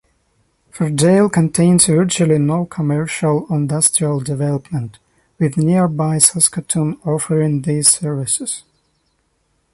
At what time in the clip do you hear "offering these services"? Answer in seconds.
7.05-8.63